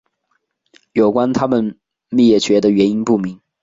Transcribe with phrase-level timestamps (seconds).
[0.93, 1.77] 有关它们
[2.09, 3.39] 灭绝的原因不明。